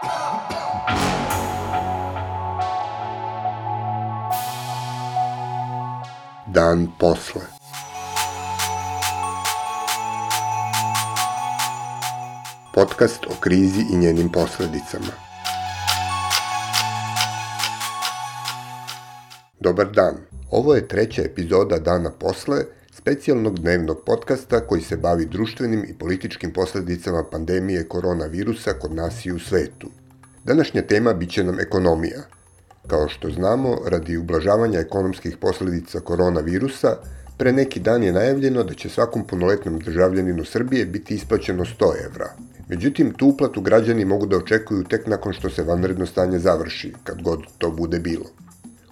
Dan 0.00 0.12
posle. 6.98 7.40
Podcast 12.74 13.26
o 13.26 13.40
krizi 13.40 13.80
i 13.92 13.96
njenim 13.96 14.32
posledicama. 14.32 15.12
Dobar 19.58 19.86
dan. 19.86 20.16
Ovo 20.50 20.74
je 20.74 20.88
treća 20.88 21.22
epizoda 21.22 21.78
Dana 21.78 22.10
posle, 22.10 22.64
specijalnog 23.00 23.58
dnevnog 23.58 24.02
podcasta 24.06 24.60
koji 24.60 24.82
se 24.82 24.96
bavi 24.96 25.26
društvenim 25.26 25.84
i 25.88 25.94
političkim 25.98 26.52
posledicama 26.52 27.24
pandemije 27.32 27.88
koronavirusa 27.88 28.72
kod 28.72 28.94
nas 28.94 29.26
i 29.26 29.32
u 29.32 29.38
svetu. 29.38 29.88
Današnja 30.44 30.82
tema 30.82 31.14
biće 31.14 31.44
nam 31.44 31.60
ekonomija. 31.60 32.20
Kao 32.86 33.08
što 33.08 33.30
znamo, 33.30 33.76
radi 33.86 34.16
ublažavanja 34.16 34.80
ekonomskih 34.80 35.36
posledica 35.36 36.00
koronavirusa, 36.00 36.96
pre 37.38 37.52
neki 37.52 37.80
dan 37.80 38.02
je 38.02 38.12
najavljeno 38.12 38.62
da 38.62 38.74
će 38.74 38.88
svakom 38.88 39.26
punoletnom 39.26 39.78
državljaninu 39.78 40.44
Srbije 40.44 40.86
biti 40.86 41.14
isplaćeno 41.14 41.64
100 41.64 41.92
evra. 42.06 42.30
Međutim, 42.68 43.14
tu 43.14 43.26
uplatu 43.26 43.60
građani 43.60 44.04
mogu 44.04 44.26
da 44.26 44.36
očekuju 44.36 44.84
tek 44.84 45.06
nakon 45.06 45.32
što 45.32 45.50
se 45.50 45.62
vanredno 45.62 46.06
stanje 46.06 46.38
završi, 46.38 46.92
kad 47.04 47.22
god 47.22 47.40
to 47.58 47.70
bude 47.70 47.98
bilo. 47.98 48.26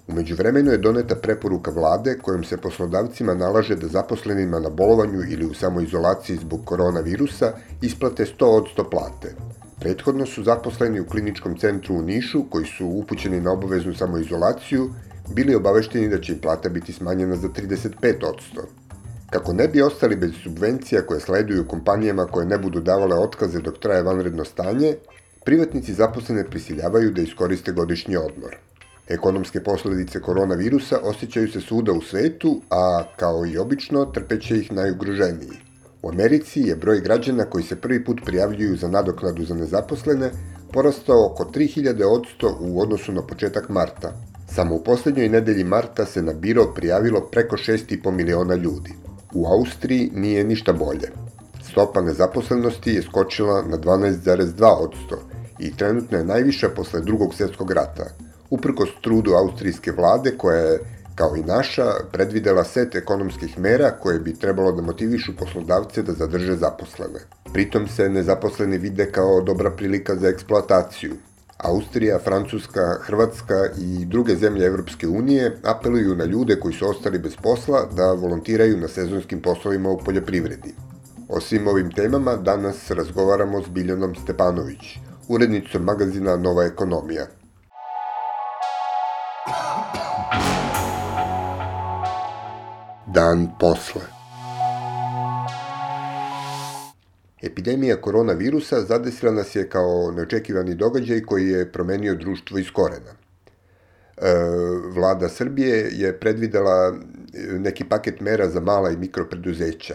Umeđu 0.08 0.34
vremenu 0.34 0.70
je 0.72 0.78
doneta 0.78 1.14
preporuka 1.14 1.70
vlade 1.70 2.18
kojom 2.22 2.44
se 2.44 2.56
poslodavcima 2.56 3.34
nalaže 3.34 3.76
da 3.76 3.88
zaposlenima 3.88 4.60
na 4.60 4.70
bolovanju 4.70 5.22
ili 5.30 5.46
u 5.46 5.54
samoizolaciji 5.54 6.36
zbog 6.36 6.64
koronavirusa 6.64 7.52
isplate 7.82 8.24
100 8.24 8.44
od 8.44 8.64
100 8.76 8.90
plate. 8.90 9.34
Prethodno 9.80 10.26
su 10.26 10.42
zaposleni 10.42 11.00
u 11.00 11.06
kliničkom 11.06 11.58
centru 11.58 11.94
u 11.94 12.02
Nišu, 12.02 12.44
koji 12.50 12.66
su 12.66 12.86
upućeni 12.86 13.40
na 13.40 13.52
obaveznu 13.52 13.94
samoizolaciju, 13.94 14.90
bili 15.34 15.54
obavešteni 15.54 16.08
da 16.08 16.20
će 16.20 16.32
im 16.32 16.38
plata 16.40 16.68
biti 16.68 16.92
smanjena 16.92 17.36
za 17.36 17.48
35 17.48 18.26
od 18.28 18.36
100. 18.54 18.60
Kako 19.30 19.52
ne 19.52 19.68
bi 19.68 19.82
ostali 19.82 20.16
bez 20.16 20.30
subvencija 20.42 21.02
koje 21.06 21.20
sleduju 21.20 21.66
kompanijama 21.68 22.26
koje 22.26 22.46
ne 22.46 22.58
budu 22.58 22.80
davale 22.80 23.16
otkaze 23.16 23.60
dok 23.60 23.78
traje 23.78 24.02
vanredno 24.02 24.44
stanje, 24.44 24.96
privatnici 25.44 25.94
zaposlene 25.94 26.44
prisiljavaju 26.44 27.10
da 27.10 27.22
iskoriste 27.22 27.72
godišnji 27.72 28.16
odmor. 28.16 28.67
Ekonomske 29.08 29.60
posledice 29.60 30.20
koronavirusa 30.20 30.98
osjećaju 31.02 31.52
se 31.52 31.60
svuda 31.60 31.92
u 31.92 32.02
svetu, 32.02 32.60
a 32.70 33.04
kao 33.16 33.46
i 33.46 33.58
obično 33.58 34.04
trpeće 34.04 34.56
ih 34.56 34.72
najugroženiji. 34.72 35.58
U 36.02 36.08
Americi 36.08 36.60
je 36.60 36.76
broj 36.76 37.00
građana 37.00 37.44
koji 37.44 37.64
se 37.64 37.76
prvi 37.76 38.04
put 38.04 38.20
prijavljuju 38.24 38.76
za 38.76 38.88
nadoknadu 38.88 39.44
za 39.44 39.54
nezaposlene 39.54 40.30
porastao 40.72 41.26
oko 41.26 41.44
3000 41.44 42.04
odsto 42.04 42.58
u 42.60 42.80
odnosu 42.80 43.12
na 43.12 43.22
početak 43.22 43.68
marta. 43.68 44.12
Samo 44.54 44.74
u 44.74 44.84
poslednjoj 44.84 45.28
nedelji 45.28 45.64
marta 45.64 46.06
se 46.06 46.22
na 46.22 46.32
biro 46.32 46.72
prijavilo 46.74 47.20
preko 47.32 47.56
6,5 47.56 48.10
miliona 48.10 48.54
ljudi. 48.54 48.94
U 49.34 49.46
Austriji 49.46 50.10
nije 50.14 50.44
ništa 50.44 50.72
bolje. 50.72 51.10
Stopa 51.70 52.02
nezaposlenosti 52.02 52.90
je 52.90 53.02
skočila 53.02 53.62
na 53.62 53.78
12,2 53.78 54.76
odsto 54.80 55.18
i 55.58 55.76
trenutno 55.76 56.18
je 56.18 56.24
najviša 56.24 56.68
posle 56.68 57.00
drugog 57.00 57.34
svjetskog 57.34 57.70
rata– 57.72 58.04
uprkos 58.50 58.88
trudu 59.00 59.32
austrijske 59.32 59.92
vlade 59.92 60.34
koja 60.38 60.56
je 60.56 60.78
kao 61.18 61.36
i 61.36 61.42
naša, 61.42 61.84
predvidela 62.12 62.64
set 62.64 62.94
ekonomskih 62.94 63.58
mera 63.58 63.90
koje 64.02 64.20
bi 64.20 64.34
trebalo 64.34 64.72
da 64.72 64.82
motivišu 64.82 65.32
poslodavce 65.36 66.02
da 66.02 66.12
zadrže 66.12 66.56
zaposlene. 66.56 67.20
Pritom 67.52 67.88
se 67.88 68.08
nezaposleni 68.08 68.78
vide 68.78 69.06
kao 69.12 69.40
dobra 69.40 69.70
prilika 69.70 70.16
za 70.16 70.28
eksploataciju. 70.28 71.16
Austrija, 71.56 72.18
Francuska, 72.24 72.98
Hrvatska 73.00 73.54
i 73.78 74.04
druge 74.04 74.36
zemlje 74.36 74.66
Evropske 74.66 75.08
unije 75.08 75.56
apeluju 75.64 76.14
na 76.16 76.24
ljude 76.24 76.60
koji 76.60 76.74
su 76.74 76.88
ostali 76.90 77.18
bez 77.18 77.36
posla 77.42 77.88
da 77.96 78.12
volontiraju 78.12 78.76
na 78.76 78.88
sezonskim 78.88 79.42
poslovima 79.42 79.90
u 79.90 79.98
poljoprivredi. 79.98 80.74
O 81.28 81.40
svim 81.40 81.68
ovim 81.68 81.90
temama 81.90 82.36
danas 82.36 82.90
razgovaramo 82.90 83.62
s 83.62 83.68
Biljanom 83.68 84.14
Stepanović, 84.14 84.98
urednicom 85.28 85.82
magazina 85.82 86.36
Nova 86.36 86.64
ekonomija– 86.64 87.26
Dan 93.14 93.48
posle. 93.60 94.02
Epidemija 97.42 98.00
koronavirusa 98.00 98.80
zadesila 98.80 99.32
nas 99.32 99.56
je 99.56 99.68
kao 99.70 100.12
neočekivani 100.16 100.74
događaj 100.74 101.22
koji 101.22 101.48
je 101.48 101.72
promenio 101.72 102.14
društvo 102.14 102.58
iz 102.58 102.70
korena. 102.72 103.10
E, 103.10 104.34
vlada 104.94 105.28
Srbije 105.28 105.88
je 105.92 106.20
predvidela 106.20 106.94
neki 107.58 107.84
paket 107.84 108.20
mera 108.20 108.48
za 108.48 108.60
mala 108.60 108.90
i 108.90 108.96
mikropreduzeća. 108.96 109.94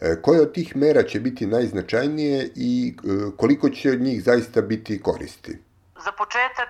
E, 0.00 0.16
koje 0.22 0.40
od 0.40 0.52
tih 0.52 0.76
mera 0.76 1.02
će 1.02 1.20
biti 1.20 1.46
najznačajnije 1.46 2.50
i 2.54 2.94
e, 2.96 3.36
koliko 3.36 3.70
će 3.70 3.90
od 3.90 4.00
njih 4.00 4.22
zaista 4.22 4.62
biti 4.62 5.02
koristi? 5.02 5.58
Za 6.04 6.12
početak 6.12 6.68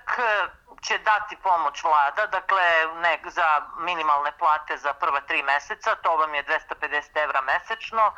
će 0.82 0.98
dati 0.98 1.36
pomoć 1.36 1.82
vlada, 1.84 2.26
dakle 2.26 2.62
ne, 3.02 3.18
za 3.24 3.48
minimalne 3.78 4.32
plate 4.38 4.76
za 4.76 4.92
prva 4.92 5.20
tri 5.20 5.42
meseca, 5.42 5.94
to 5.94 6.16
vam 6.16 6.34
je 6.34 6.44
250 6.44 7.24
evra 7.24 7.40
mesečno, 7.40 8.12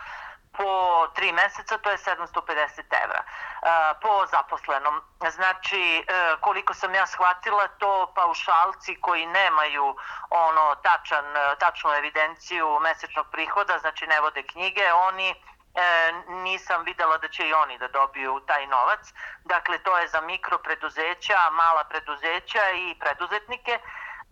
po 0.57 1.07
tri 1.15 1.33
meseca 1.33 1.79
to 1.79 1.91
je 1.91 1.99
750 1.99 3.05
evra 3.05 3.23
po 4.03 4.27
zaposlenom. 4.27 5.01
Znači, 5.31 6.05
e, 6.09 6.37
koliko 6.41 6.75
sam 6.75 6.95
ja 6.95 7.07
shvatila, 7.07 7.69
to 7.69 8.13
paušalci 8.15 9.01
koji 9.01 9.27
nemaju 9.27 9.97
ono 10.31 10.75
tačan, 10.75 11.25
tačnu 11.59 11.91
evidenciju 11.91 12.79
mesečnog 12.81 13.27
prihoda, 13.31 13.79
znači 13.79 14.07
ne 14.07 14.21
vode 14.21 14.43
knjige, 14.43 14.93
oni 14.93 15.31
e, 15.31 15.35
nisam 16.29 16.85
videla 16.85 17.19
da 17.19 17.29
će 17.29 17.49
i 17.49 17.53
oni 17.53 17.79
da 17.79 17.89
dobiju 17.89 18.41
taj 18.47 18.67
novac. 18.67 19.13
Dakle, 19.45 19.79
to 19.79 19.99
je 19.99 20.09
za 20.09 20.21
mikropreduzeća, 20.21 21.51
mala 21.51 21.85
preduzeća 21.85 22.71
i 22.71 22.99
preduzetnike. 23.01 23.79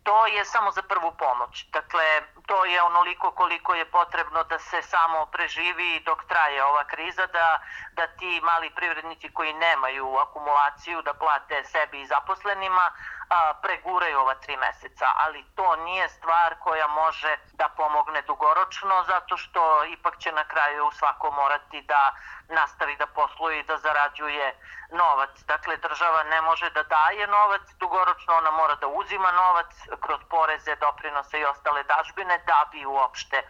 To 0.03 0.27
je 0.27 0.45
samo 0.45 0.71
za 0.71 0.83
prvu 0.83 1.13
pomoć. 1.19 1.67
Dakle, 1.71 2.05
to 2.47 2.65
je 2.65 2.83
onoliko 2.83 3.31
koliko 3.31 3.75
je 3.75 3.85
potrebno 3.85 4.45
da 4.45 4.59
se 4.59 4.83
samo 4.83 5.27
preživi 5.27 6.03
dok 6.05 6.25
traje 6.25 6.65
ova 6.65 6.85
kriza, 6.85 7.27
da, 7.27 7.61
da 7.93 8.07
ti 8.07 8.41
mali 8.43 8.71
privrednici 8.71 9.33
koji 9.33 9.53
nemaju 9.53 10.17
akumulaciju 10.19 11.03
da 11.03 11.15
plate 11.15 11.65
sebi 11.65 12.01
i 12.01 12.07
zaposlenima, 12.07 12.91
a, 13.33 13.55
preguraju 13.63 14.19
ova 14.19 14.35
tri 14.35 14.57
meseca, 14.57 15.07
ali 15.25 15.45
to 15.55 15.77
nije 15.77 16.09
stvar 16.09 16.55
koja 16.65 16.87
može 16.87 17.37
da 17.53 17.69
pomogne 17.69 18.23
dugoročno, 18.23 19.05
zato 19.13 19.37
što 19.37 19.85
ipak 19.85 20.19
će 20.19 20.33
na 20.33 20.45
kraju 20.45 20.91
svako 20.99 21.31
morati 21.31 21.83
da 21.83 22.13
nastavi 22.49 22.97
da 22.97 23.07
posluje 23.07 23.61
i 23.61 23.63
da 23.63 23.77
zarađuje 23.79 24.47
novac. 24.91 25.35
Dakle, 25.47 25.77
država 25.77 26.23
ne 26.23 26.41
može 26.41 26.71
da 26.71 26.83
daje 26.83 27.27
novac, 27.27 27.67
dugoročno 27.79 28.35
ona 28.35 28.51
mora 28.51 28.75
da 28.75 28.87
uzima 28.87 29.31
novac 29.33 29.73
kroz 30.01 30.21
poreze, 30.31 30.77
doprinose 30.77 31.41
i 31.41 31.45
ostale 31.45 31.83
dažbine 31.83 32.39
da 32.47 32.65
bi 32.73 32.87
uopšte 32.87 33.37
e, 33.37 33.47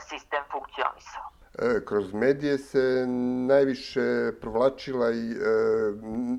sistem 0.00 0.44
funkcionisao. 0.50 1.35
E, 1.58 1.84
kroz 1.84 2.12
medije 2.12 2.58
se 2.58 3.06
najviše 3.46 4.32
provlačila 4.40 5.10
i 5.10 5.30
e, 5.30 5.36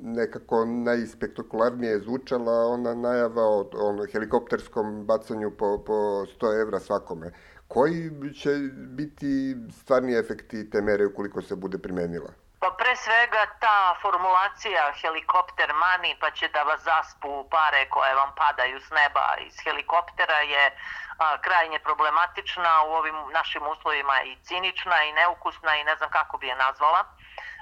nekako 0.03 0.65
najspektakularnije 0.65 1.99
zvučala 1.99 2.65
ona 2.65 2.95
najava 2.95 3.43
o 3.43 3.69
ono, 3.73 4.05
helikopterskom 4.11 5.05
bacanju 5.05 5.51
po, 5.51 5.83
po 5.85 5.93
100 5.93 6.61
evra 6.61 6.79
svakome. 6.79 7.31
Koji 7.67 8.11
će 8.33 8.49
biti 8.73 9.55
stvarni 9.71 10.13
efekti 10.13 10.69
te 10.69 10.81
mere 10.81 11.05
ukoliko 11.05 11.41
se 11.41 11.55
bude 11.55 11.77
primenila? 11.77 12.46
Pa 12.59 12.71
pre 12.71 12.95
svega 12.95 13.45
ta 13.59 13.95
formulacija 14.01 14.91
helikopter 15.01 15.73
mani 15.73 16.17
pa 16.19 16.31
će 16.31 16.47
da 16.47 16.63
vas 16.63 16.81
zaspu 16.81 17.49
pare 17.49 17.89
koje 17.89 18.15
vam 18.15 18.31
padaju 18.35 18.79
s 18.81 18.89
neba 18.89 19.35
iz 19.39 19.59
helikoptera 19.63 20.39
je 20.39 20.77
a, 21.17 21.37
krajnje 21.41 21.79
problematična 21.79 22.83
u 22.83 22.93
ovim 22.93 23.15
našim 23.33 23.67
uslovima 23.67 24.21
i 24.21 24.37
cinična 24.43 25.03
i 25.03 25.11
neukusna 25.11 25.75
i 25.75 25.83
ne 25.83 25.95
znam 25.95 26.09
kako 26.09 26.37
bi 26.37 26.47
je 26.47 26.55
nazvala. 26.55 27.05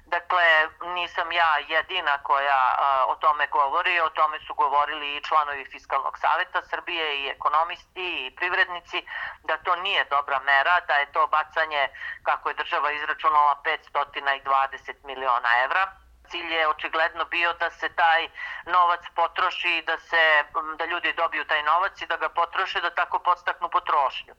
Dakle, 0.05 0.69
nisam 0.93 1.31
ja 1.31 1.57
jedina 1.67 2.17
koja 2.17 2.75
a, 2.79 3.05
o 3.07 3.15
tome 3.15 3.47
govori, 3.47 3.99
o 3.99 4.09
tome 4.09 4.39
su 4.47 4.53
govorili 4.53 5.15
i 5.15 5.23
članovi 5.23 5.65
Fiskalnog 5.71 6.17
saveta 6.17 6.61
Srbije 6.61 7.19
i 7.21 7.27
ekonomisti 7.27 8.27
i 8.27 8.35
privrednici, 8.35 9.05
da 9.43 9.57
to 9.57 9.75
nije 9.75 10.05
dobra 10.05 10.39
mera, 10.39 10.79
da 10.87 10.93
je 10.93 11.11
to 11.11 11.27
bacanje, 11.27 11.89
kako 12.23 12.49
je 12.49 12.55
država 12.55 12.91
izračunala, 12.91 13.61
520 13.65 14.95
miliona 15.03 15.49
evra 15.63 16.04
Cilj 16.29 16.53
je 16.53 16.67
očigledno 16.67 17.25
bio 17.25 17.53
da 17.53 17.69
se 17.71 17.89
taj 17.89 18.29
novac 18.65 19.03
potroši 19.15 19.83
da, 19.87 19.97
se, 19.97 20.43
da 20.77 20.85
ljudi 20.85 21.13
dobiju 21.13 21.45
taj 21.45 21.63
novac 21.63 22.01
i 22.01 22.05
da 22.05 22.17
ga 22.17 22.29
potroše, 22.29 22.81
da 22.81 22.89
tako 22.89 23.19
podstaknu 23.19 23.69
potrošnju. 23.69 24.33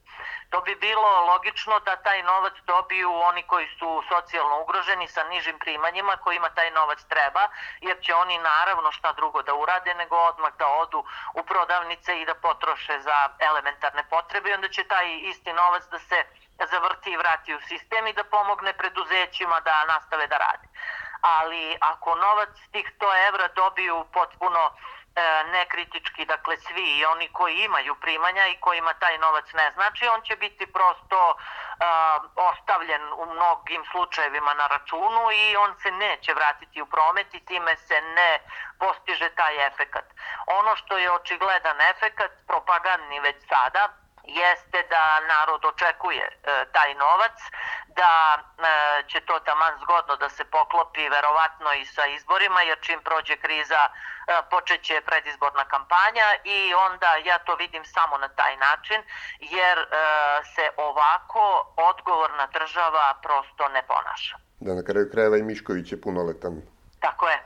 To 0.51 0.61
bi 0.61 0.75
bilo 0.75 1.21
logično 1.21 1.81
da 1.81 1.97
taj 1.97 2.23
novac 2.23 2.53
dobiju 2.67 3.13
oni 3.13 3.43
koji 3.43 3.69
su 3.79 4.03
socijalno 4.09 4.61
ugroženi 4.63 5.09
sa 5.09 5.25
nižim 5.25 5.59
primanjima, 5.59 6.17
kojima 6.17 6.49
taj 6.51 6.71
novac 6.71 7.05
treba, 7.09 7.49
jer 7.81 7.97
će 8.01 8.15
oni 8.15 8.39
naravno 8.39 8.93
šta 8.93 9.13
drugo 9.13 9.43
da 9.43 9.55
urade 9.55 9.95
nego 9.95 10.17
odmah 10.17 10.53
da 10.59 10.67
odu 10.69 11.05
u 11.35 11.43
prodavnice 11.43 12.21
i 12.21 12.27
da 12.27 12.35
potroše 12.35 13.01
za 13.01 13.29
elementarne 13.39 14.05
potrebe 14.11 14.51
i 14.51 14.55
onda 14.55 14.69
će 14.69 14.85
taj 14.85 15.07
isti 15.23 15.53
novac 15.53 15.85
da 15.91 15.99
se 15.99 16.25
zavrti 16.65 17.11
i 17.11 17.17
vrati 17.17 17.55
u 17.55 17.61
sistem 17.61 18.07
i 18.07 18.13
da 18.13 18.25
pomogne 18.25 18.73
preduzećima 18.73 19.61
da 19.61 19.85
nastave 19.85 20.27
da 20.27 20.37
rade. 20.37 20.67
Ali 21.21 21.77
ako 21.81 22.15
novac 22.15 22.49
tih 22.73 22.93
100 23.01 23.29
evra 23.29 23.49
dobiju 23.49 24.07
potpuno 24.13 24.71
e, 24.71 25.45
nekritički, 25.45 26.25
dakle 26.25 26.57
svi 26.57 26.99
i 26.99 27.05
oni 27.05 27.29
koji 27.33 27.55
imaju 27.55 27.95
primanja 27.95 28.47
i 28.47 28.61
kojima 28.61 28.93
taj 28.95 29.19
novac 29.19 29.53
ne 29.53 29.71
znači, 29.71 30.09
on 30.09 30.21
će 30.23 30.37
biti 30.37 30.73
prosto 30.73 31.21
uh, 31.31 32.47
ostavljen 32.51 33.03
u 33.17 33.27
mnogim 33.35 33.83
slučajevima 33.91 34.55
na 34.55 34.67
računu 34.67 35.23
i 35.33 35.57
on 35.57 35.75
se 35.83 35.91
neće 35.91 36.35
vratiti 36.35 36.83
u 36.83 36.87
promet 36.87 37.35
i 37.35 37.45
time 37.45 37.77
se 37.77 38.01
ne 38.01 38.41
postiže 38.79 39.29
taj 39.35 39.67
efekat. 39.67 40.05
Ono 40.47 40.77
što 40.77 40.99
je 40.99 41.13
očigledan 41.13 41.81
efekat, 41.81 42.31
propagandni 42.47 43.21
već 43.21 43.37
sada, 43.49 43.89
jeste 44.27 44.79
da 44.91 45.21
narod 45.33 45.65
očekuje 45.65 46.27
e, 46.27 46.65
taj 46.73 46.95
novac, 46.95 47.37
da 48.01 48.13
e, 48.39 48.43
će 49.11 49.21
to 49.21 49.39
taman 49.41 49.75
zgodno 49.83 50.17
da 50.17 50.29
se 50.29 50.45
poklopi 50.45 51.09
verovatno 51.09 51.73
i 51.73 51.85
sa 51.85 52.07
izborima, 52.07 52.61
jer 52.63 52.79
čim 52.81 53.01
prođe 53.09 53.37
kriza 53.37 53.83
e, 53.89 53.91
počeće 54.51 55.01
predizborna 55.01 55.65
kampanja 55.65 56.29
i 56.45 56.75
onda 56.75 57.11
ja 57.25 57.39
to 57.39 57.55
vidim 57.55 57.85
samo 57.85 58.19
na 58.19 58.29
taj 58.29 58.57
način, 58.57 59.01
jer 59.41 59.79
e, 59.79 59.87
se 60.55 60.65
ovako 60.77 61.75
odgovorna 61.77 62.47
država 62.47 63.15
prosto 63.23 63.69
ne 63.69 63.83
ponaša. 63.83 64.37
Da, 64.61 64.75
na 64.75 64.83
kraju 64.83 65.11
krajeva 65.13 65.37
i 65.37 65.43
Mišković 65.43 65.93
je 65.93 66.01
punoletan. 66.01 66.76
Tako 67.07 67.29
je. 67.29 67.39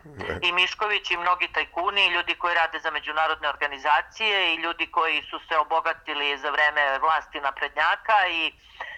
I 0.43 0.53
Mišković 0.53 1.11
i 1.11 1.17
mnogi 1.17 1.49
tajkuni, 1.53 2.07
i 2.07 2.13
ljudi 2.17 2.35
koji 2.35 2.55
rade 2.55 2.79
za 2.79 2.91
međunarodne 2.91 3.49
organizacije 3.49 4.55
i 4.55 4.57
ljudi 4.57 4.87
koji 4.91 5.23
su 5.31 5.39
se 5.49 5.59
obogatili 5.59 6.39
za 6.39 6.51
vreme 6.51 6.99
vlasti 6.99 7.41
naprednjaka 7.41 8.19
i 8.29 8.53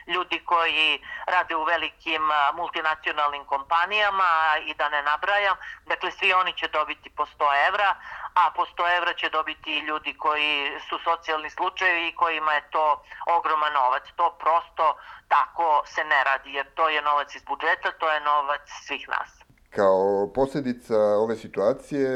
ljudi 0.07 0.39
koji 0.45 1.03
rade 1.27 1.57
u 1.57 1.65
velikim 1.65 2.23
multinacionalnim 2.55 3.45
kompanijama 3.45 4.33
i 4.67 4.75
da 4.75 4.89
ne 4.89 5.03
nabrajam. 5.03 5.57
Dakle, 5.87 6.11
svi 6.11 6.33
oni 6.33 6.53
će 6.53 6.69
dobiti 6.69 7.11
po 7.11 7.27
100 7.27 7.69
evra, 7.69 7.95
a 8.35 8.51
po 8.57 8.67
100 8.67 8.97
evra 8.97 9.13
će 9.15 9.29
dobiti 9.29 9.79
ljudi 9.79 10.15
koji 10.19 10.81
su 10.89 10.99
socijalni 11.05 11.51
slučajevi 11.51 12.09
i 12.09 12.15
kojima 12.15 12.53
je 12.53 12.71
to 12.71 13.05
ogroman 13.27 13.73
novac. 13.73 14.03
To 14.17 14.37
prosto 14.41 14.97
tako 15.29 15.83
se 15.87 16.05
ne 16.05 16.25
radi, 16.25 16.53
jer 16.53 16.67
to 16.75 16.89
je 16.89 17.03
novac 17.03 17.35
iz 17.35 17.45
budžeta, 17.45 17.93
to 17.93 18.11
je 18.11 18.21
novac 18.21 18.61
svih 18.87 19.09
nas. 19.09 19.42
Kao 19.77 20.33
posljedica 20.35 20.99
ove 20.99 21.37
situacije, 21.37 22.09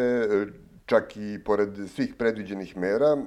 čak 0.87 1.17
i 1.17 1.45
pored 1.45 1.69
svih 1.95 2.15
predviđenih 2.19 2.77
mera, 2.77 3.13
e, 3.17 3.21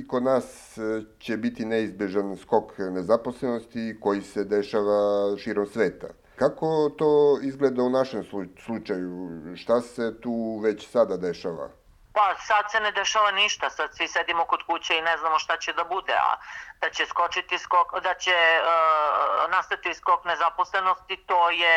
i 0.00 0.08
kod 0.08 0.22
nas 0.22 0.78
e, 0.78 0.80
će 1.18 1.36
biti 1.36 1.64
neizbežan 1.64 2.36
skok 2.36 2.78
nezaposlenosti 2.78 3.96
koji 4.00 4.22
se 4.22 4.44
dešava 4.44 5.36
širom 5.38 5.66
sveta. 5.66 6.06
Kako 6.36 6.90
to 6.98 7.38
izgleda 7.42 7.82
u 7.82 7.90
našem 7.90 8.24
slučaju? 8.64 9.30
Šta 9.56 9.80
se 9.80 10.20
tu 10.20 10.60
već 10.64 10.88
sada 10.90 11.16
dešava? 11.16 11.68
Pa 12.12 12.34
sad 12.46 12.70
se 12.70 12.80
ne 12.80 12.92
dešava 12.92 13.30
ništa, 13.30 13.70
sad 13.70 13.96
svi 13.96 14.08
sedimo 14.08 14.44
kod 14.44 14.62
kuće 14.66 14.98
i 14.98 15.02
ne 15.02 15.16
znamo 15.18 15.38
šta 15.38 15.56
će 15.56 15.72
da 15.72 15.84
bude, 15.84 16.12
a 16.12 16.36
da 16.80 16.90
će 16.90 17.06
skočiti 17.06 17.58
skok, 17.58 18.02
da 18.02 18.14
će 18.14 18.36
uh, 18.60 19.50
nastati 19.50 19.94
skok 19.94 20.24
nezaposlenosti, 20.24 21.16
to 21.26 21.50
je 21.50 21.74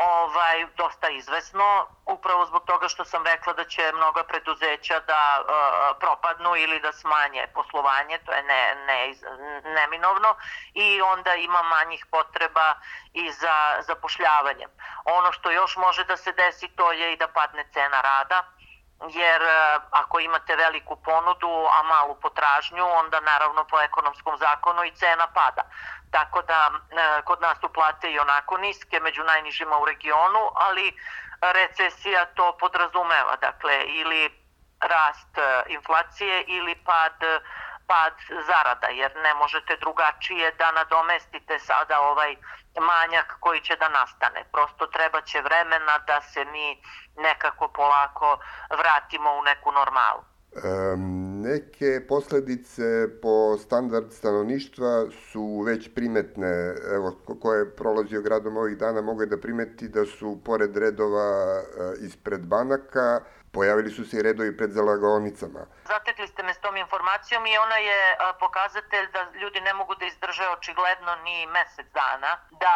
ovaj, 0.00 0.66
dosta 0.76 1.08
izvesno, 1.08 1.86
upravo 2.06 2.46
zbog 2.46 2.64
toga 2.64 2.88
što 2.88 3.04
sam 3.04 3.26
rekla 3.26 3.52
da 3.52 3.64
će 3.64 3.92
mnoga 3.92 4.24
preduzeća 4.24 5.00
da 5.00 5.40
uh, 5.40 5.46
propadnu 6.00 6.56
ili 6.56 6.80
da 6.80 6.92
smanje 6.92 7.46
poslovanje, 7.54 8.18
to 8.26 8.32
je 8.32 8.42
ne, 8.42 8.74
ne, 8.86 9.14
neminovno, 9.64 10.34
i 10.74 11.02
onda 11.02 11.34
ima 11.34 11.62
manjih 11.62 12.06
potreba 12.10 12.74
i 13.12 13.32
za 13.32 13.76
zapošljavanje. 13.80 14.66
Ono 15.04 15.32
što 15.32 15.50
još 15.50 15.76
može 15.76 16.04
da 16.04 16.16
se 16.16 16.32
desi 16.32 16.68
to 16.68 16.92
je 16.92 17.12
i 17.12 17.16
da 17.16 17.28
padne 17.28 17.64
cena 17.72 18.00
rada, 18.00 18.44
jer 19.08 19.42
e, 19.42 19.78
ako 19.90 20.20
imate 20.20 20.56
veliku 20.56 20.96
ponudu, 20.96 21.66
a 21.72 21.82
malu 21.82 22.14
potražnju, 22.14 22.84
onda 22.84 23.20
naravno 23.20 23.64
po 23.64 23.80
ekonomskom 23.80 24.36
zakonu 24.38 24.84
i 24.84 24.90
cena 24.90 25.26
pada. 25.26 25.62
Tako 26.10 26.42
da 26.42 26.70
e, 26.70 27.22
kod 27.22 27.40
nas 27.40 27.58
su 27.60 27.68
plate 27.72 28.10
i 28.12 28.18
onako 28.18 28.56
niske, 28.56 29.00
među 29.00 29.24
najnižima 29.24 29.78
u 29.78 29.84
regionu, 29.84 30.50
ali 30.54 30.96
recesija 31.40 32.24
to 32.34 32.56
podrazumeva, 32.60 33.36
dakle 33.40 33.82
ili 33.84 34.30
rast 34.80 35.38
e, 35.38 35.62
inflacije 35.68 36.44
ili 36.46 36.74
pad 36.74 37.14
pad 37.90 38.14
zarada, 38.48 38.88
jer 39.00 39.10
ne 39.26 39.32
možete 39.42 39.72
drugačije 39.84 40.46
da 40.60 40.72
nadomestite 40.80 41.58
sada 41.58 41.96
ovaj 42.10 42.32
manjak 42.90 43.28
koji 43.40 43.60
će 43.60 43.74
da 43.82 43.88
nastane. 43.88 44.40
Prosto 44.52 44.86
treba 44.86 45.20
će 45.20 45.38
vremena 45.48 45.94
da 46.06 46.20
se 46.20 46.44
mi 46.44 46.66
nekako 47.26 47.68
polako 47.68 48.28
vratimo 48.80 49.30
u 49.38 49.42
neku 49.42 49.72
normalu. 49.72 50.22
Um, 50.50 51.40
neke 51.40 52.06
posledice 52.08 52.82
po 53.22 53.58
standard 53.58 54.12
stanovništva 54.12 54.92
su 55.10 55.62
već 55.66 55.94
primetne. 55.94 56.74
Evo, 56.94 57.08
ko 57.42 57.54
je 57.54 57.76
prolazio 57.76 58.22
gradom 58.22 58.56
ovih 58.56 58.76
dana 58.78 59.00
mogu 59.00 59.26
da 59.26 59.40
primeti 59.40 59.88
da 59.88 60.04
su 60.06 60.38
pored 60.44 60.76
redova 60.76 61.62
ispred 62.00 62.40
banaka 62.40 63.20
Pojavili 63.52 63.90
su 63.90 64.04
se 64.04 64.16
i 64.16 64.22
redovi 64.22 64.56
pred 64.56 64.70
zalagaonicama. 64.70 65.60
Zatekli 65.84 66.28
ste 66.28 66.42
me 66.42 66.54
s 66.54 66.60
tom 66.60 66.76
informacijom 66.76 67.46
i 67.46 67.58
ona 67.58 67.76
je 67.76 68.16
pokazatelj 68.40 69.06
da 69.12 69.26
ljudi 69.40 69.60
ne 69.60 69.74
mogu 69.74 69.94
da 69.94 70.04
izdrže 70.06 70.48
očigledno 70.48 71.16
ni 71.16 71.46
mesec 71.46 71.86
dana, 71.94 72.36
da 72.50 72.74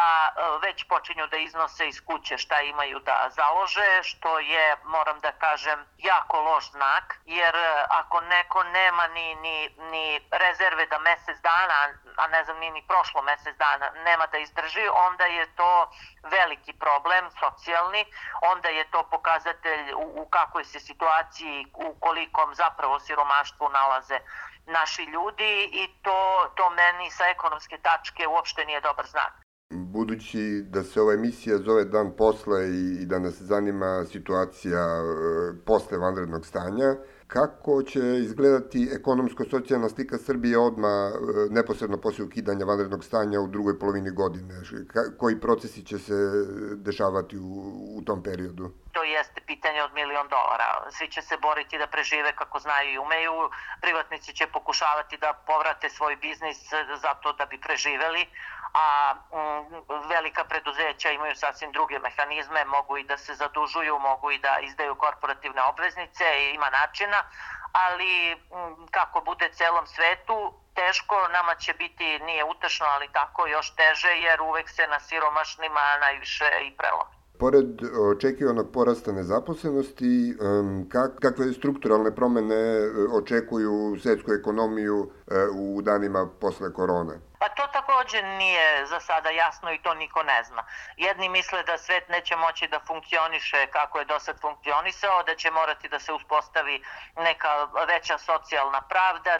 već 0.61 0.87
počinju 0.87 1.27
da 1.27 1.37
iznose 1.37 1.87
iz 1.87 2.01
kuće 2.05 2.37
šta 2.37 2.61
imaju 2.61 2.99
da 2.99 3.29
založe, 3.35 4.03
što 4.03 4.39
je, 4.39 4.75
moram 4.85 5.19
da 5.19 5.31
kažem, 5.31 5.79
jako 5.97 6.41
loš 6.41 6.71
znak, 6.71 7.15
jer 7.25 7.55
ako 7.89 8.21
neko 8.21 8.63
nema 8.63 9.07
ni, 9.07 9.35
ni, 9.35 9.69
ni 9.91 10.27
rezerve 10.31 10.85
da 10.85 10.99
mesec 10.99 11.37
dana, 11.41 11.79
a 12.21 12.27
ne 12.27 12.43
znam 12.43 12.57
ni, 12.59 12.69
ni 12.71 12.81
prošlo 12.87 13.21
mesec 13.21 13.55
dana, 13.57 13.87
nema 14.07 14.25
da 14.31 14.37
izdrži, 14.37 14.85
onda 15.07 15.25
je 15.37 15.45
to 15.59 15.71
veliki 16.35 16.73
problem 16.83 17.23
socijalni, 17.41 18.05
onda 18.53 18.69
je 18.69 18.83
to 18.93 18.99
pokazatelj 19.11 19.93
u, 19.93 20.05
u 20.21 20.25
kakvoj 20.29 20.65
se 20.65 20.79
situaciji 20.79 21.57
u 21.85 21.87
kolikom 21.99 22.55
zapravo 22.55 22.99
siromaštvu 22.99 23.69
nalaze 23.69 24.19
naši 24.65 25.03
ljudi 25.03 25.53
i 25.81 25.83
to, 26.01 26.19
to 26.57 26.69
meni 26.69 27.11
sa 27.11 27.23
ekonomske 27.35 27.77
tačke 27.87 28.27
uopšte 28.27 28.65
nije 28.65 28.81
dobar 28.81 29.05
znak. 29.05 29.33
Budući 29.73 30.63
da 30.73 30.83
se 30.83 31.01
ova 31.01 31.13
emisija 31.13 31.57
zove 31.57 31.83
Dan 31.85 32.11
posle 32.17 32.59
i 33.01 33.05
da 33.05 33.19
nas 33.19 33.33
zanima 33.33 34.05
situacija 34.05 34.79
e, 34.79 35.03
posle 35.65 35.97
vanrednog 35.97 36.45
stanja, 36.45 36.89
kako 37.27 37.83
će 37.83 38.19
izgledati 38.19 38.89
ekonomsko-socijalna 38.91 39.89
slika 39.89 40.17
Srbije 40.17 40.57
odma 40.57 40.87
e, 40.87 41.53
neposredno 41.53 41.97
posle 41.97 42.25
ukidanja 42.25 42.65
vanrednog 42.65 43.03
stanja 43.03 43.41
u 43.41 43.47
drugoj 43.47 43.79
polovini 43.79 44.11
godine? 44.11 44.61
Koji 45.17 45.39
procesi 45.39 45.83
će 45.83 45.99
se 45.99 46.13
dešavati 46.75 47.37
u, 47.37 47.73
u 47.97 48.01
tom 48.01 48.23
periodu? 48.23 48.69
To 48.95 49.03
jeste 49.03 49.41
pitanje 49.41 49.83
od 49.83 49.93
milion 49.93 50.27
dolara. 50.27 50.91
Svi 50.91 51.07
će 51.11 51.21
se 51.21 51.37
boriti 51.37 51.77
da 51.77 51.87
prežive 51.87 52.35
kako 52.35 52.59
znaju 52.59 52.93
i 52.93 52.97
umeju. 52.97 53.49
Privatnici 53.81 54.33
će 54.33 54.47
pokušavati 54.47 55.17
da 55.17 55.33
povrate 55.33 55.89
svoj 55.89 56.15
biznis 56.15 56.57
zato 56.95 57.33
da 57.33 57.45
bi 57.45 57.61
preživeli, 57.61 58.25
a 58.73 59.13
mm, 59.13 60.07
velika 60.09 60.43
preduzeća 60.43 61.11
imaju 61.11 61.35
sasvim 61.35 61.71
druge 61.71 61.99
mehanizme, 61.99 62.65
mogu 62.65 62.97
i 62.97 63.03
da 63.03 63.17
se 63.17 63.33
zadužuju, 63.33 63.99
mogu 63.99 64.31
i 64.31 64.37
da 64.37 64.57
izdaju 64.61 64.95
korporativne 64.95 65.61
obveznice, 65.61 66.51
ima 66.53 66.69
načina, 66.69 67.23
ali 67.71 68.35
mm, 68.35 68.87
kako 68.91 69.21
bude 69.21 69.49
celom 69.53 69.87
svetu, 69.87 70.53
teško, 70.75 71.27
nama 71.27 71.55
će 71.55 71.73
biti, 71.73 72.19
nije 72.19 72.43
utešno, 72.43 72.85
ali 72.85 73.11
tako 73.11 73.47
još 73.47 73.75
teže, 73.75 74.09
jer 74.09 74.41
uvek 74.41 74.69
se 74.69 74.87
na 74.87 74.99
siromašnima 74.99 75.97
najviše 76.01 76.49
i 76.61 76.77
prelom. 76.77 77.14
Pored 77.37 77.81
očekivanog 78.11 78.71
porasta 78.71 79.11
nezaposlenosti, 79.11 80.35
kakve 81.19 81.53
strukturalne 81.53 82.15
promene 82.15 82.89
očekuju 83.11 83.97
svetsku 83.99 84.33
ekonomiju 84.33 85.09
e, 85.27 85.35
u 85.59 85.81
danima 85.81 86.29
posle 86.39 86.73
korone? 86.73 87.19
Pa 87.39 87.49
to 87.49 87.67
tako 87.67 87.95
takođe 87.95 88.21
nije 88.21 88.85
za 88.85 88.99
sada 88.99 89.29
jasno 89.29 89.71
i 89.71 89.77
to 89.77 89.93
niko 89.93 90.23
ne 90.23 90.43
zna. 90.43 90.63
Jedni 90.97 91.29
misle 91.29 91.63
da 91.63 91.77
svet 91.77 92.09
neće 92.09 92.35
moći 92.35 92.67
da 92.67 92.79
funkcioniše 92.79 93.67
kako 93.67 93.99
je 93.99 94.05
do 94.05 94.19
sad 94.19 94.41
funkcionisao, 94.41 95.23
da 95.23 95.35
će 95.35 95.51
morati 95.51 95.89
da 95.89 95.99
se 95.99 96.13
uspostavi 96.13 96.83
neka 97.17 97.67
veća 97.87 98.17
socijalna 98.17 98.81
pravda, 98.81 99.31
e, 99.31 99.39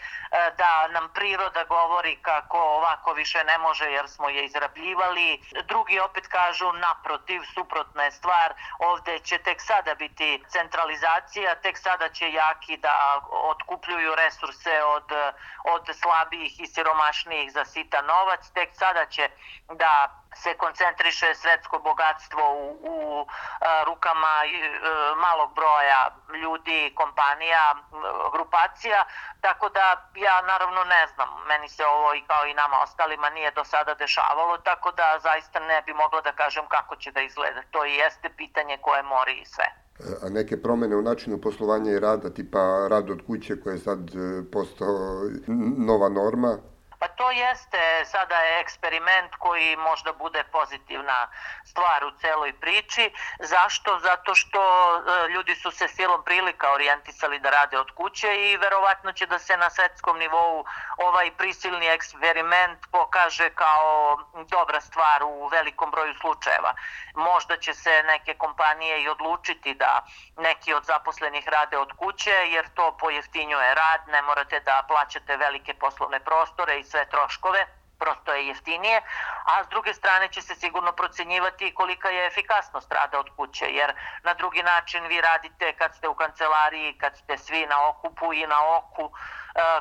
da 0.58 0.88
nam 0.88 1.08
priroda 1.14 1.64
govori 1.64 2.16
kako 2.22 2.58
ovako 2.58 3.12
više 3.12 3.44
ne 3.44 3.58
može 3.58 3.84
jer 3.84 4.08
smo 4.08 4.28
je 4.28 4.44
izrabljivali. 4.44 5.40
Drugi 5.64 6.00
opet 6.00 6.26
kažu 6.26 6.72
naprotiv, 6.72 7.40
suprotna 7.54 8.02
je 8.04 8.10
stvar, 8.10 8.54
ovde 8.78 9.18
će 9.18 9.38
tek 9.38 9.60
sada 9.62 9.94
biti 9.94 10.44
centralizacija, 10.48 11.54
tek 11.54 11.78
sada 11.78 12.08
će 12.08 12.32
jaki 12.32 12.76
da 12.76 13.20
otkupljuju 13.30 14.14
resurse 14.14 14.84
od, 14.84 15.12
od 15.64 15.96
slabijih 16.02 16.60
i 16.60 16.66
siromašnijih 16.66 17.52
za 17.52 17.64
sitan 17.86 18.06
novac, 18.06 18.50
tek 18.54 18.70
sada 18.74 19.06
će 19.06 19.28
da 19.82 20.22
se 20.42 20.54
koncentriše 20.54 21.34
svetsko 21.34 21.78
bogatstvo 21.78 22.42
u, 22.54 22.66
u 22.92 23.26
a, 23.60 23.84
rukama 23.86 24.34
a, 24.42 25.14
malog 25.24 25.50
broja 25.54 26.02
ljudi, 26.42 26.92
kompanija, 26.94 27.74
grupacija, 28.32 29.04
tako 29.40 29.68
da 29.68 30.10
ja 30.14 30.42
naravno 30.42 30.84
ne 30.84 31.06
znam, 31.14 31.28
meni 31.48 31.68
se 31.68 31.84
ovo 31.86 32.14
i 32.14 32.22
kao 32.26 32.46
i 32.46 32.54
nama 32.54 32.76
ostalima 32.82 33.30
nije 33.30 33.50
do 33.50 33.64
sada 33.64 33.94
dešavalo, 33.94 34.58
tako 34.58 34.92
da 34.92 35.18
zaista 35.22 35.58
ne 35.60 35.82
bi 35.86 35.92
mogla 35.94 36.20
da 36.20 36.32
kažem 36.32 36.66
kako 36.68 36.96
će 36.96 37.12
da 37.12 37.20
izgleda. 37.20 37.62
To 37.70 37.84
i 37.84 37.94
jeste 37.94 38.28
pitanje 38.36 38.78
koje 38.78 39.02
mori 39.02 39.34
i 39.40 39.46
sve 39.46 39.66
a 40.22 40.28
neke 40.28 40.62
promene 40.62 40.96
u 40.96 41.02
načinu 41.02 41.40
poslovanja 41.40 41.92
i 41.92 42.00
rada, 42.00 42.30
tipa 42.30 42.86
rad 42.90 43.10
od 43.10 43.26
kuće 43.26 43.60
koje 43.60 43.74
je 43.74 43.78
sad 43.78 43.98
e, 44.08 44.50
postao 44.52 45.22
nova 45.78 46.08
norma, 46.08 46.58
to 47.16 47.30
jeste 47.30 48.04
sada 48.04 48.36
eksperiment 48.60 49.34
koji 49.38 49.76
možda 49.76 50.12
bude 50.12 50.44
pozitivna 50.52 51.28
stvar 51.64 52.04
u 52.04 52.10
celoj 52.10 52.52
priči. 52.60 53.12
Zašto? 53.40 53.98
Zato 53.98 54.34
što 54.34 54.60
e, 54.60 55.28
ljudi 55.28 55.54
su 55.54 55.70
se 55.70 55.88
silom 55.88 56.24
prilika 56.24 56.72
orijentisali 56.72 57.38
da 57.38 57.50
rade 57.50 57.78
od 57.78 57.90
kuće 57.90 58.50
i 58.50 58.56
verovatno 58.56 59.12
će 59.12 59.26
da 59.26 59.38
se 59.38 59.56
na 59.56 59.70
svetskom 59.70 60.18
nivou 60.18 60.64
ovaj 60.96 61.30
prisilni 61.30 61.86
eksperiment 61.86 62.78
pokaže 62.92 63.50
kao 63.50 64.18
dobra 64.48 64.80
stvar 64.80 65.22
u 65.22 65.46
velikom 65.46 65.90
broju 65.90 66.14
slučajeva. 66.20 66.74
Možda 67.14 67.56
će 67.56 67.74
se 67.74 68.02
neke 68.02 68.34
kompanije 68.34 69.02
i 69.02 69.08
odlučiti 69.08 69.74
da 69.74 70.06
neki 70.36 70.74
od 70.74 70.84
zaposlenih 70.84 71.48
rade 71.48 71.78
od 71.78 71.92
kuće 71.96 72.30
jer 72.30 72.68
to 72.74 72.96
pojeftinjuje 73.00 73.74
rad, 73.74 74.00
ne 74.08 74.22
morate 74.22 74.60
da 74.60 74.84
plaćate 74.88 75.36
velike 75.36 75.74
poslovne 75.74 76.20
prostore 76.20 76.78
i 76.78 76.84
sve 76.84 77.05
troškove, 77.10 77.66
prosto 77.98 78.32
je 78.32 78.46
jeftinije, 78.46 79.02
a 79.44 79.64
s 79.64 79.68
druge 79.68 79.94
strane 79.94 80.28
će 80.28 80.42
se 80.42 80.54
sigurno 80.54 80.92
procenjivati 80.92 81.74
kolika 81.74 82.08
je 82.08 82.26
efikasnost 82.26 82.92
rada 82.92 83.18
od 83.18 83.30
kuće, 83.36 83.66
jer 83.66 83.94
na 84.22 84.34
drugi 84.34 84.62
način 84.62 85.06
vi 85.06 85.20
radite 85.20 85.72
kad 85.72 85.94
ste 85.94 86.08
u 86.08 86.14
kancelariji, 86.14 86.98
kad 86.98 87.16
ste 87.16 87.38
svi 87.38 87.66
na 87.66 87.88
okupu 87.88 88.32
i 88.32 88.46
na 88.46 88.76
oku 88.76 89.10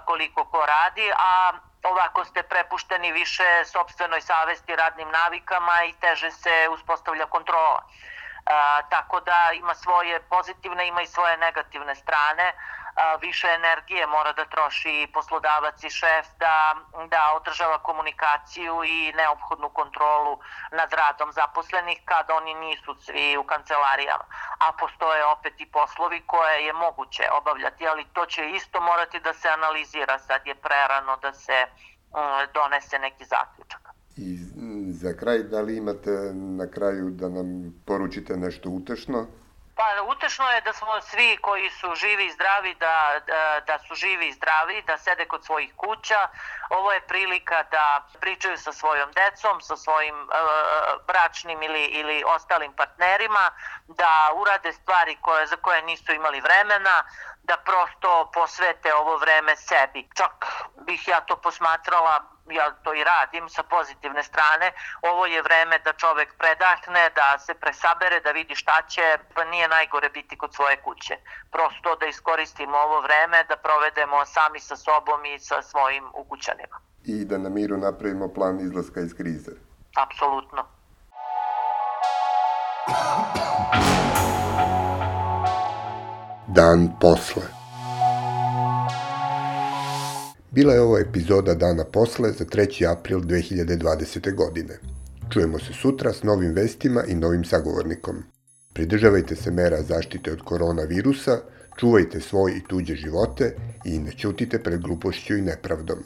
koliko 0.06 0.46
ko 0.46 0.66
radi, 0.66 1.12
a 1.18 1.52
ovako 1.84 2.26
ste 2.26 2.44
prepušteni 2.44 3.12
više 3.12 3.66
sobstvenoj 3.66 4.22
savesti, 4.22 4.76
radnim 4.76 5.10
navikama 5.10 5.84
i 5.84 5.94
teže 5.94 6.32
se 6.32 6.68
uspostavlja 6.72 7.26
kontrola. 7.26 7.84
A, 8.46 8.82
tako 8.90 9.20
da 9.20 9.52
ima 9.54 9.76
svoje 9.76 10.20
pozitivne, 10.20 10.88
ima 10.88 11.02
i 11.02 11.08
svoje 11.08 11.38
negativne 11.38 11.96
strane 11.96 12.54
više 13.22 13.48
energije 13.60 14.08
mora 14.08 14.34
da 14.34 14.46
troši 14.46 15.08
poslodavac 15.14 15.84
i 15.84 15.90
šef 15.90 16.26
da, 16.40 16.76
da 17.14 17.22
održava 17.38 17.78
komunikaciju 17.90 18.76
i 18.84 19.14
neophodnu 19.22 19.70
kontrolu 19.70 20.34
nad 20.80 20.90
radom 21.02 21.30
zaposlenih 21.40 21.98
kad 22.06 22.26
oni 22.38 22.54
nisu 22.54 22.92
svi 23.06 23.38
u 23.38 23.44
kancelarijama. 23.44 24.26
A 24.66 24.72
postoje 24.82 25.26
opet 25.36 25.56
i 25.62 25.72
poslovi 25.78 26.20
koje 26.32 26.66
je 26.66 26.74
moguće 26.74 27.24
obavljati, 27.40 27.88
ali 27.88 28.12
to 28.14 28.26
će 28.26 28.42
isto 28.50 28.82
morati 28.82 29.20
da 29.20 29.34
se 29.34 29.48
analizira. 29.58 30.20
Sad 30.20 30.42
je 30.48 30.56
prerano 30.56 31.18
da 31.18 31.34
se 31.34 31.58
donese 32.54 33.00
neki 33.00 33.26
zaključak. 33.26 33.82
I 34.18 34.38
za 34.92 35.14
kraj, 35.20 35.40
da 35.44 35.62
li 35.62 35.78
imate 35.78 36.12
na 36.34 36.68
kraju 36.72 37.10
da 37.10 37.30
nam 37.30 37.48
poručite 37.86 38.38
nešto 38.38 38.70
utešno? 38.70 39.28
Pa 39.76 40.02
utešno 40.08 40.50
je 40.52 40.62
da 40.62 40.74
smo 40.74 41.02
svi 41.02 41.38
koji 41.42 41.70
su 41.70 41.96
živi 41.96 42.26
i 42.26 42.32
zdravi, 42.32 42.76
da, 42.76 43.20
da, 43.28 43.62
da 43.68 43.80
su 43.80 43.96
živi 43.96 44.28
i 44.28 44.34
zdravi, 44.34 44.82
da 44.88 44.98
sede 44.98 45.26
kod 45.26 45.46
svojih 45.46 45.74
kuća. 45.76 46.28
Ovo 46.70 46.92
je 46.92 47.08
prilika 47.08 47.64
da 47.72 48.08
pričaju 48.20 48.58
sa 48.58 48.74
svojom 48.74 49.12
decom, 49.12 49.62
sa 49.62 49.78
svojim 49.78 50.16
uh, 50.16 50.28
bračnim 51.08 51.64
ili, 51.64 51.84
ili 51.86 52.24
ostalim 52.28 52.74
partnerima, 52.74 53.52
da 53.88 54.32
urade 54.36 54.74
stvari 54.74 55.18
koje, 55.22 55.48
za 55.48 55.56
koje 55.56 55.82
nisu 55.82 56.12
imali 56.14 56.42
vremena, 56.42 57.04
da 57.50 57.58
prosto 57.58 58.30
posvete 58.34 58.94
ovo 58.94 59.18
vreme 59.18 59.56
sebi. 59.56 60.10
Čak 60.14 60.46
bih 60.88 61.08
ja 61.08 61.20
to 61.22 61.36
posmatrala 61.36 62.36
ja 62.50 62.72
to 62.84 62.94
i 62.94 63.04
radim 63.04 63.50
sa 63.50 63.64
pozitivne 63.64 64.24
strane, 64.24 64.72
ovo 65.02 65.26
je 65.26 65.42
vreme 65.42 65.80
da 65.86 65.94
čovek 65.94 66.38
predahne, 66.38 67.10
da 67.16 67.40
se 67.40 67.54
presabere, 67.54 68.20
da 68.20 68.32
vidi 68.32 68.56
šta 68.56 68.82
će, 68.90 69.18
pa 69.34 69.44
nije 69.44 69.68
najgore 69.68 70.10
biti 70.10 70.38
kod 70.38 70.54
svoje 70.54 70.78
kuće. 70.82 71.18
Prosto 71.52 71.96
da 71.96 72.06
iskoristimo 72.06 72.78
ovo 72.78 73.02
vreme, 73.02 73.44
da 73.50 73.56
provedemo 73.56 74.26
sami 74.26 74.60
sa 74.60 74.76
sobom 74.76 75.26
i 75.26 75.40
sa 75.40 75.62
svojim 75.62 76.06
ukućanima. 76.14 76.78
I 77.04 77.26
da 77.26 77.38
na 77.38 77.50
miru 77.50 77.78
napravimo 77.78 78.34
plan 78.34 78.60
izlaska 78.60 79.00
iz 79.00 79.14
krize. 79.14 79.52
Apsolutno. 79.96 80.68
Dan 86.56 86.90
posle. 87.02 87.44
Bila 90.52 90.74
je 90.74 90.82
ovo 90.82 90.98
epizoda 90.98 91.54
dana 91.54 91.84
posle 91.84 92.32
za 92.32 92.46
3. 92.46 92.92
april 92.92 93.20
2020. 93.20 94.36
godine. 94.36 94.80
Čujemo 95.30 95.60
se 95.60 95.74
sutra 95.74 96.14
s 96.14 96.24
novim 96.24 96.54
vestima 96.54 97.04
i 97.08 97.16
novim 97.16 97.46
sagovornikom. 97.46 98.24
Pridržavajte 98.74 99.36
se 99.36 99.52
mera 99.52 99.82
zaštite 99.82 100.32
od 100.32 100.42
koronavirusa, 100.42 101.38
čuvajte 101.80 102.22
svoj 102.22 102.52
i 102.52 102.64
tuđe 102.70 102.96
živote 102.96 103.56
i 103.86 104.00
ne 104.00 104.12
ćutite 104.12 104.64
pred 104.64 104.82
glupošću 104.82 105.38
i 105.38 105.42
nepravdom. 105.42 105.98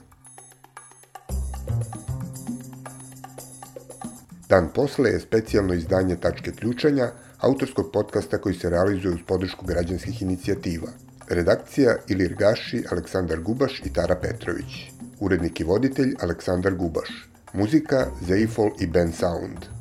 Dan 4.49 4.69
posle 4.75 5.09
je 5.09 5.19
specijalno 5.19 5.73
izdanje 5.73 6.15
Tačke 6.15 6.51
ključanja, 6.51 7.11
autorskog 7.39 7.91
podcasta 7.93 8.37
koji 8.37 8.55
se 8.55 8.69
realizuje 8.69 9.13
uz 9.13 9.19
podršku 9.27 9.65
građanskih 9.65 10.21
inicijativa– 10.21 10.91
Redakcija 11.29 11.95
Ilir 12.07 12.33
Gaši, 12.33 12.83
Aleksandar 12.91 13.39
Gubaš 13.39 13.81
i 13.85 13.93
Tara 13.93 14.15
Petrović. 14.15 14.91
Urednik 15.19 15.59
i 15.59 15.63
voditelj 15.63 16.15
Aleksandar 16.19 16.75
Gubaš. 16.75 17.29
Muzika 17.53 18.07
Zeifol 18.27 18.69
i 18.79 18.87
Ben 18.87 19.11
Sound. 19.13 19.78